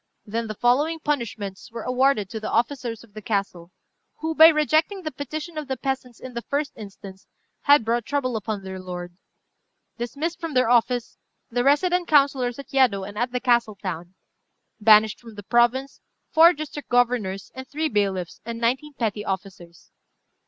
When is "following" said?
0.55-0.99